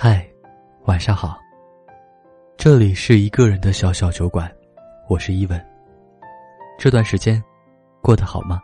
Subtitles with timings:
[0.00, 0.24] 嗨，
[0.84, 1.36] 晚上好。
[2.56, 4.48] 这里是一个人的小小酒馆，
[5.08, 5.66] 我是伊文。
[6.78, 7.42] 这段时间
[8.00, 8.60] 过得好吗？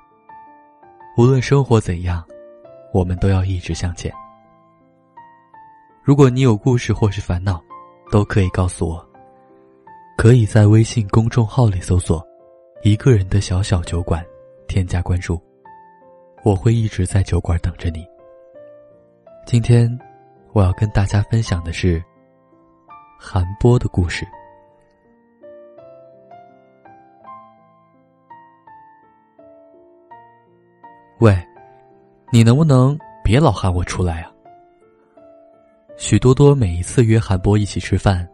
[1.18, 2.24] 无论生活怎样，
[2.92, 4.12] 我们都要一直向前。
[6.04, 7.60] 如果你有故事或是烦恼，
[8.12, 9.04] 都可以告诉我。
[10.16, 12.24] 可以在微信公众号里搜索
[12.84, 14.24] “一个人的小小酒馆”，
[14.68, 15.42] 添加关注，
[16.44, 18.06] 我会一直在酒馆等着你。
[19.44, 19.90] 今天。
[20.54, 22.00] 我要跟大家分享的是
[23.18, 24.24] 韩波的故事。
[31.18, 31.36] 喂，
[32.30, 34.30] 你能不能别老喊我出来啊？
[35.96, 38.28] 许多多每一次约韩波一起吃饭，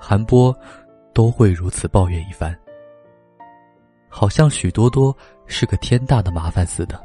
[0.00, 0.52] 韩波
[1.12, 2.52] 都会如此抱怨一番，
[4.08, 7.00] 好像许多多是个天大的麻烦似的。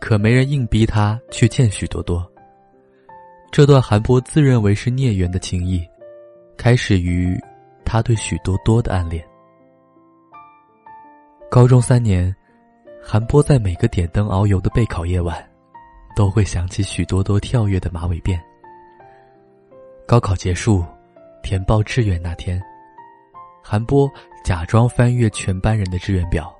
[0.00, 2.26] 可没人硬逼他去见许多多。
[3.50, 5.84] 这段韩波自认为是孽缘的情谊，
[6.56, 7.36] 开始于
[7.84, 9.26] 他对许多多的暗恋。
[11.50, 12.34] 高中三年，
[13.02, 15.44] 韩波在每个点灯遨游的备考夜晚，
[16.14, 18.38] 都会想起许多多跳跃的马尾辫。
[20.06, 20.84] 高考结束，
[21.42, 22.62] 填报志愿那天，
[23.62, 24.08] 韩波
[24.44, 26.54] 假装翻阅全班人的志愿表，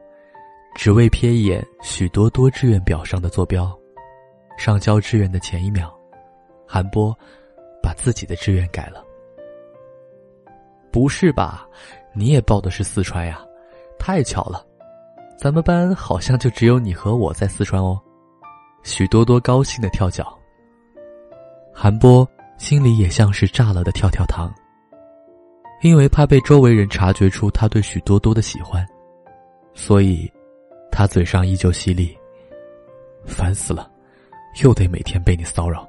[0.74, 3.70] 只为瞥一眼许多多志愿表上的坐标。
[4.56, 5.97] 上交志愿的前一秒。
[6.68, 7.16] 韩波
[7.82, 9.02] 把自己的志愿改了。
[10.92, 11.66] 不是吧？
[12.12, 13.40] 你也报的是四川呀？
[13.98, 14.64] 太巧了，
[15.38, 18.00] 咱们班好像就只有你和我在四川哦。
[18.82, 20.38] 许多多高兴的跳脚。
[21.72, 24.52] 韩波心里也像是炸了的跳跳糖，
[25.82, 28.86] 因为怕被周围人察觉出他对许多多的喜欢，
[29.74, 30.30] 所以
[30.90, 32.16] 他嘴上依旧犀利。
[33.24, 33.90] 烦死了，
[34.62, 35.86] 又得每天被你骚扰。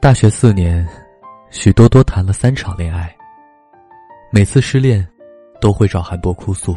[0.00, 0.86] 大学四年，
[1.50, 3.12] 许多多谈了三场恋爱。
[4.30, 5.04] 每次失恋，
[5.60, 6.76] 都会找韩波哭诉。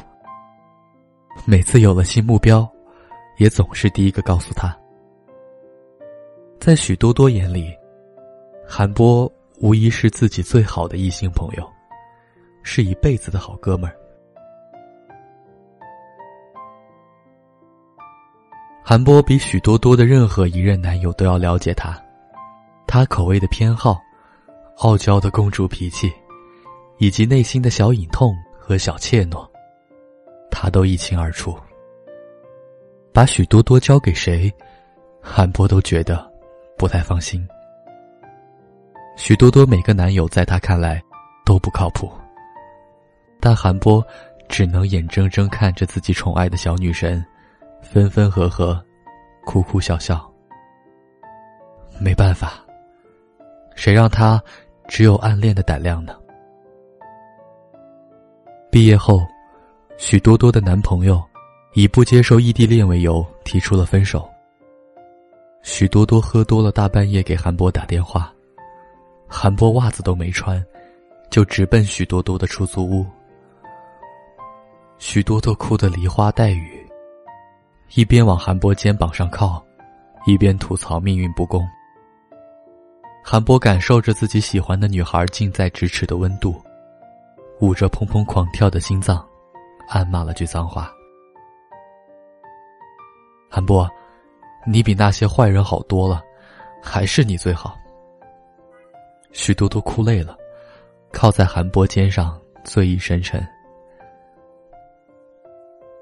[1.46, 2.68] 每次有了新目标，
[3.38, 4.76] 也总是第一个告诉他。
[6.60, 7.72] 在许多多眼里，
[8.68, 11.72] 韩波无疑是自己最好的异性朋友，
[12.64, 13.96] 是一辈子的好哥们儿。
[18.84, 21.96] 韩波比许多多的任何一任男友都要了解他。
[22.94, 24.02] 他口味的偏好，
[24.80, 26.12] 傲娇的公主脾气，
[26.98, 29.50] 以及内心的小隐痛和小怯懦，
[30.52, 31.58] 他都一清二楚。
[33.14, 34.54] 把许多多交给谁，
[35.22, 36.30] 韩波都觉得
[36.78, 37.48] 不太放心。
[39.16, 41.02] 许多多每个男友在他看来
[41.46, 42.12] 都不靠谱，
[43.40, 44.06] 但韩波
[44.50, 47.26] 只能眼睁睁看着自己宠爱的小女神
[47.82, 48.84] 分分合合，
[49.46, 50.30] 哭哭笑笑。
[51.98, 52.62] 没办法。
[53.82, 54.40] 谁让他
[54.88, 56.16] 只有暗恋的胆量呢？
[58.70, 59.26] 毕业后，
[59.98, 61.20] 许多多的男朋友
[61.74, 64.30] 以不接受异地恋为由提出了分手。
[65.64, 68.32] 许多多喝多了，大半夜给韩波打电话，
[69.28, 70.64] 韩波袜子都没穿，
[71.32, 73.04] 就直奔许多多的出租屋。
[75.00, 76.88] 许多多哭得梨花带雨，
[77.96, 79.60] 一边往韩波肩膀上靠，
[80.28, 81.68] 一边吐槽命运不公。
[83.24, 86.60] 韩波感受着自己喜欢的女孩近在咫尺的温度，
[87.60, 89.26] 捂着砰砰狂跳的心脏，
[89.88, 90.92] 暗骂了句脏话。
[93.50, 93.88] 韩波，
[94.66, 96.22] 你比那些坏人好多了，
[96.82, 97.78] 还是你最好。
[99.32, 100.36] 许多多哭累了，
[101.14, 103.48] 靠在韩波肩上，醉意深沉。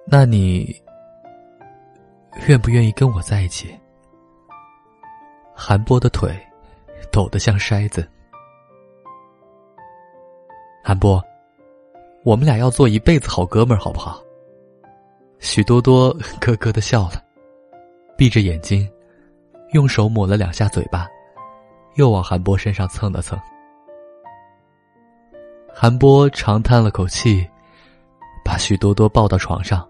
[0.06, 0.74] 那你
[2.48, 3.78] 愿不愿意跟我在一起？
[5.54, 6.34] 韩波的腿。
[7.20, 8.08] 抖得像筛子，
[10.82, 11.22] 韩波，
[12.24, 14.24] 我们俩要做一辈子好哥们儿，好不好？
[15.40, 17.22] 许多多咯咯的笑了，
[18.16, 18.90] 闭着眼睛，
[19.74, 21.10] 用手抹了两下嘴巴，
[21.96, 23.38] 又往韩波身上蹭了蹭。
[25.74, 27.46] 韩波长叹了口气，
[28.46, 29.86] 把许多多抱到床上，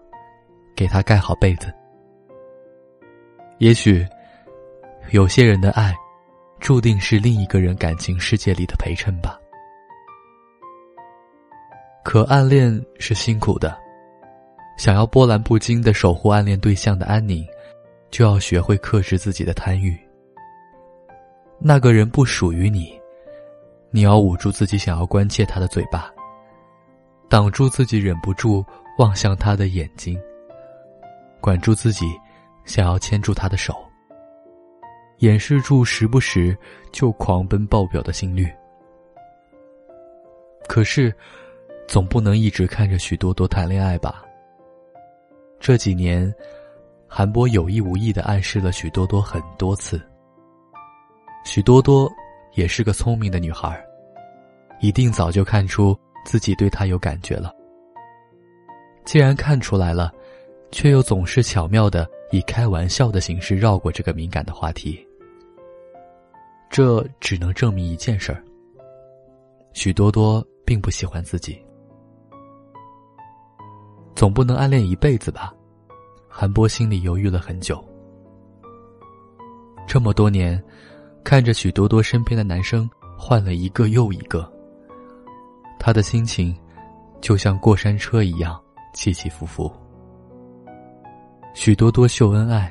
[0.74, 1.72] 给他盖好被子。
[3.58, 4.04] 也许，
[5.12, 5.94] 有些人的爱。
[6.60, 9.40] 注定是另一个人感情世界里的陪衬吧。
[12.04, 13.76] 可暗恋是辛苦的，
[14.76, 17.46] 想要波澜不惊的守护暗恋对象的安宁，
[18.10, 19.98] 就要学会克制自己的贪欲。
[21.58, 22.98] 那个人不属于你，
[23.90, 26.10] 你要捂住自己想要关切他的嘴巴，
[27.28, 28.64] 挡住自己忍不住
[28.98, 30.18] 望向他的眼睛，
[31.40, 32.06] 管住自己
[32.64, 33.74] 想要牵住他的手。
[35.20, 36.56] 掩饰住时不时
[36.92, 38.50] 就狂奔爆表的心率。
[40.66, 41.14] 可是，
[41.86, 44.24] 总不能一直看着许多多谈恋爱吧？
[45.58, 46.32] 这几年，
[47.06, 50.00] 韩波有意无意的暗示了许多多很多次。
[51.44, 52.10] 许多多
[52.54, 53.78] 也是个聪明的女孩，
[54.80, 55.94] 一定早就看出
[56.24, 57.54] 自己对他有感觉了。
[59.04, 60.10] 既然看出来了，
[60.70, 65.04] 却又总是巧妙的以开玩笑的形式绕过这个敏感的话题，
[66.70, 68.40] 这只能证明一件事儿：
[69.72, 71.60] 许多多并不喜欢自己。
[74.14, 75.52] 总不能暗恋一辈子吧？
[76.28, 77.84] 韩波心里犹豫了很久。
[79.84, 80.62] 这么多年，
[81.24, 82.88] 看着许多多身边的男生
[83.18, 84.48] 换了一个又一个，
[85.76, 86.56] 他的心情
[87.20, 88.58] 就像过山车一样
[88.94, 89.68] 起起伏伏。
[91.52, 92.70] 许多多秀恩爱，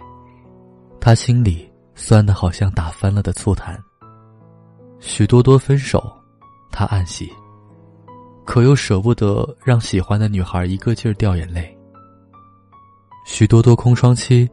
[1.01, 3.77] 他心里酸的好像打翻了的醋坛。
[4.99, 6.11] 许多多分手，
[6.71, 7.31] 他暗喜。
[8.45, 11.77] 可又舍不得让喜欢的女孩一个劲儿掉眼泪。
[13.23, 14.49] 许多多空窗期，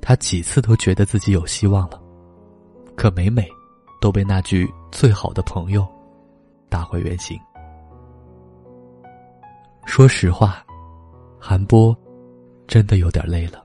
[0.00, 1.98] 他几次都觉得自己有希望了，
[2.94, 3.48] 可每每
[3.98, 5.86] 都被那句“最好的朋友”
[6.68, 7.40] 打回原形。
[9.86, 10.62] 说实话，
[11.38, 11.96] 韩波
[12.66, 13.64] 真的有点累了。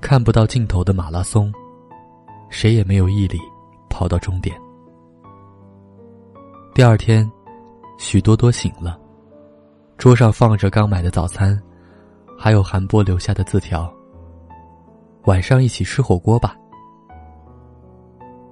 [0.00, 1.52] 看不到尽头的马拉松，
[2.50, 3.38] 谁也没有毅力
[3.98, 4.56] 跑到终点。
[6.72, 7.28] 第二天。
[8.00, 8.96] 许多多醒了，
[9.96, 11.60] 桌上放着刚买的早餐，
[12.38, 13.92] 还有韩波留下的字条。
[15.24, 16.56] 晚上一起吃火锅吧。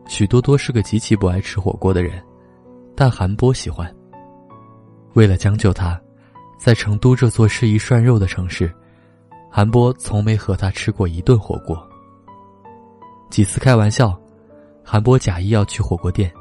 [0.09, 2.21] 许多多是个极其不爱吃火锅的人，
[2.97, 3.89] 但韩波喜欢。
[5.15, 5.97] 为了将就他，
[6.59, 8.75] 在成都这座适宜涮肉的城市，
[9.49, 11.81] 韩波从没和他吃过一顿火锅。
[13.31, 14.21] 几次开玩笑，
[14.89, 16.33] 韩波假意要去火锅店，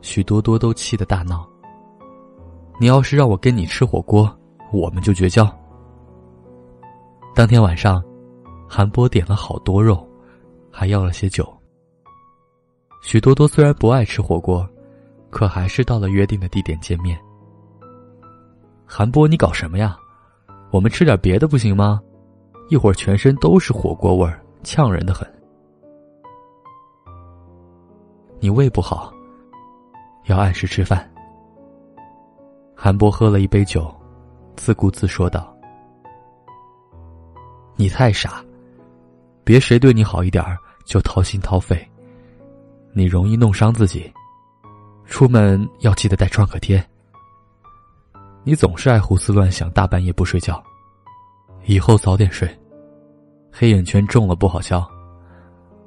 [0.00, 1.46] 许多多都气得大闹。
[2.80, 4.34] 你要是让我跟你吃火锅，
[4.72, 5.46] 我们就绝交。
[7.34, 8.02] 当天晚上，
[8.66, 10.08] 韩波点了好多肉，
[10.70, 11.46] 还要了些酒。
[13.02, 14.66] 许多多虽然不爱吃火锅，
[15.28, 17.20] 可还是到了约定的地点见面。
[18.86, 19.98] 韩波，你搞什么呀？
[20.70, 22.00] 我们吃点别的不行吗？
[22.70, 25.30] 一会儿全身都是火锅味儿，呛人的很。
[28.42, 29.14] 你胃不好，
[30.24, 31.08] 要按时吃饭。
[32.74, 33.88] 韩波喝了一杯酒，
[34.56, 35.56] 自顾自说道
[37.78, 38.44] ：“你太傻，
[39.44, 40.44] 别谁对你好一点
[40.84, 41.88] 就掏心掏肺，
[42.92, 44.12] 你容易弄伤自己。
[45.04, 46.84] 出门要记得带创可贴。
[48.42, 50.60] 你总是爱胡思乱想，大半夜不睡觉，
[51.66, 52.50] 以后早点睡，
[53.52, 54.84] 黑眼圈重了不好消。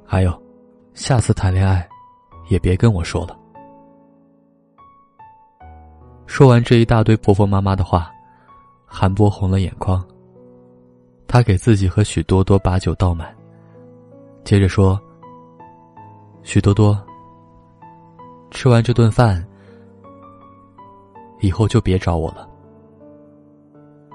[0.06, 0.42] 还有，
[0.94, 1.86] 下次谈恋爱，
[2.48, 3.38] 也别跟我说了。”
[6.26, 8.10] 说完这一大堆婆婆妈妈的话，
[8.84, 10.04] 韩波红了眼眶。
[11.28, 13.34] 他给自己和许多多把酒倒满，
[14.44, 14.98] 接着说
[16.44, 16.98] ：“许多多，
[18.50, 19.44] 吃完这顿饭，
[21.40, 22.48] 以后就别找我了。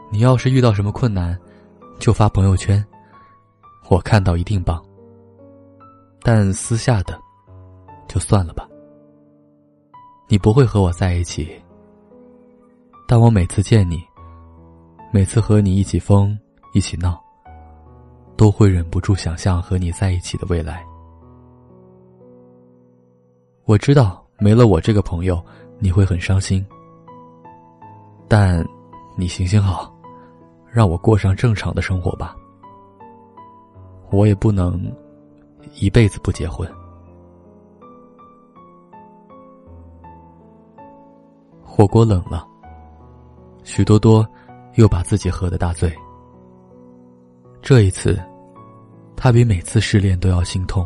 [0.09, 1.37] 你要是遇到什么困难，
[1.99, 2.83] 就发朋友圈，
[3.89, 4.81] 我看到一定帮。
[6.21, 7.19] 但私下的，
[8.11, 8.67] 就算了吧。
[10.27, 11.49] 你不会和我在一起。”
[13.07, 14.01] 但我每次见你，
[15.13, 16.37] 每次和你一起疯
[16.73, 17.21] 一起闹，
[18.35, 20.85] 都会忍不住想象和你在一起的未来。
[23.65, 25.41] 我知道没了我这个朋友，
[25.79, 26.65] 你会很伤心。
[28.27, 28.65] 但，
[29.17, 29.93] 你行行好，
[30.69, 32.35] 让我过上正常的生活吧。
[34.09, 34.89] 我也不能
[35.75, 36.69] 一辈子不结婚。
[41.73, 42.45] 火锅冷了。
[43.63, 44.27] 许多多
[44.75, 45.89] 又把自己喝得大醉。
[47.61, 48.21] 这一次，
[49.15, 50.85] 他比每次失恋都要心痛。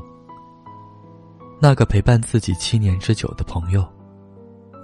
[1.59, 3.83] 那个陪伴自己七年之久的朋友，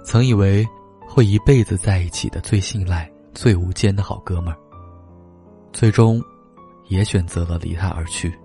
[0.02, 0.66] 曾以为
[1.06, 4.58] 会一辈子在一起的最信赖、最无间的好哥们儿，
[5.72, 6.20] 最终
[6.88, 8.36] 也选择了离他而去。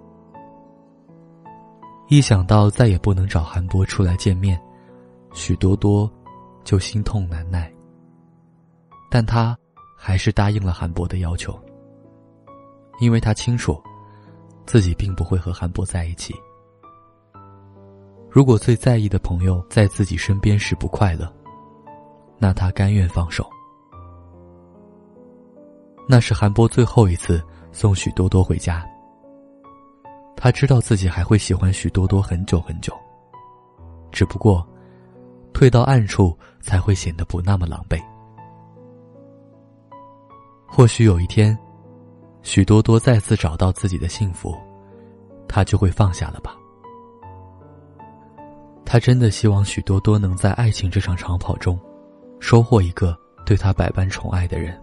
[2.08, 4.62] 一想到再也不能找韩波出来见面，
[5.34, 6.10] 许多多
[6.68, 7.74] 就心痛难耐。
[9.10, 9.58] 但他
[9.98, 11.58] 还是答应了韩博的要求，
[13.00, 13.82] 因为他清楚，
[14.66, 16.36] 自己并不会和韩博在一起。
[18.30, 21.34] 如果最在意的朋友在自己身边时不快乐，
[22.38, 23.50] 那他甘愿放手。
[26.06, 28.86] 那是韩波最后一次送许多多回家。
[30.36, 32.94] 他知道自己还会喜欢许多多很久很久，
[34.12, 34.68] 只不过，
[35.54, 38.00] 退到暗处才会显得不那么狼狈。
[40.68, 41.58] 或许有一天，
[42.44, 44.56] 许多多再次找到自己的幸福，
[45.48, 46.56] 他就会放下了吧。
[48.86, 51.80] 他真的希望许多多能在爱情这场长跑中，
[52.39, 54.80] 收获一个对他百般宠爱的人。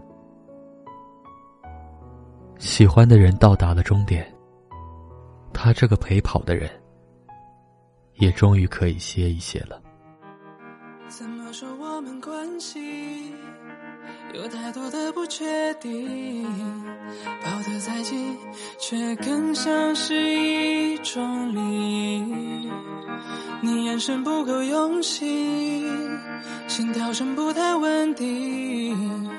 [2.57, 4.25] 喜欢的人到达了终点，
[5.53, 6.69] 他这个陪跑的人，
[8.15, 9.81] 也终于可以歇一歇了。
[14.35, 16.45] 有太多的不确定，
[17.43, 18.37] 抱得再紧，
[18.77, 21.59] 却更像是一种离。
[23.61, 25.87] 你眼神不够用心，
[26.67, 29.29] 心跳声不太稳定。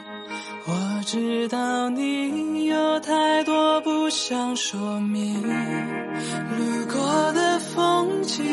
[0.66, 8.44] 我知道你有太多不想说明，路过的风景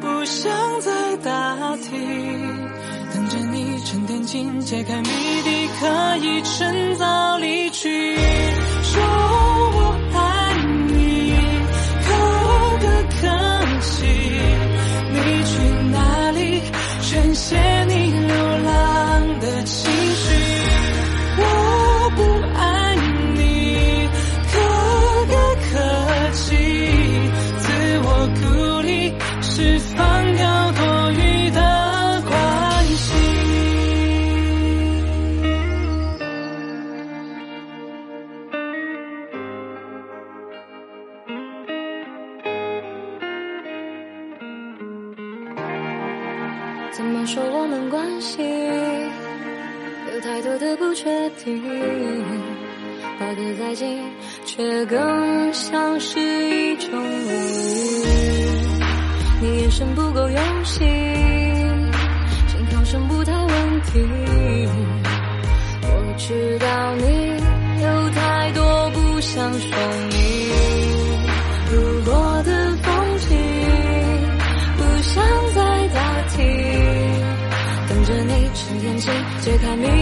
[0.00, 2.61] 不想再打听，
[3.92, 5.10] 趁天晴揭开谜
[5.44, 8.16] 底，可以趁早离去。
[8.16, 9.02] 说
[9.74, 9.78] 我
[10.14, 10.54] 爱
[10.88, 11.34] 你，
[12.06, 12.08] 可
[12.80, 12.86] 可
[13.20, 13.28] 可
[13.82, 14.06] 惜，
[15.12, 15.52] 你去
[15.90, 16.62] 哪里？
[17.02, 17.71] 全陷
[46.94, 48.42] 怎么说我们关系
[50.12, 51.62] 有太多的不确定，
[53.18, 53.98] 抱得再近，
[54.44, 57.30] 却更像是一种无
[59.40, 60.86] 你眼神不够用心，
[62.48, 64.68] 心跳声不太稳定。
[65.82, 67.04] 我知道你
[67.82, 69.68] 有太多不想说
[79.42, 80.01] 解开谜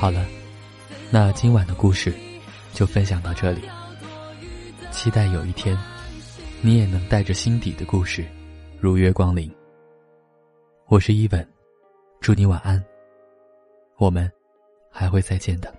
[0.00, 0.26] 好了，
[1.10, 2.10] 那今晚的故事
[2.72, 3.60] 就分享到这里。
[4.90, 5.76] 期待有一天，
[6.62, 8.24] 你也能带着心底的故事
[8.80, 9.54] 如约光临。
[10.86, 11.46] 我是伊文，
[12.18, 12.82] 祝你晚安。
[13.98, 14.32] 我们
[14.90, 15.70] 还会再见的。